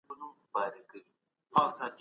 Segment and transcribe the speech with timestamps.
[0.07, 0.99] درناوی د اړیکې
[1.53, 1.87] ساتنه کوي.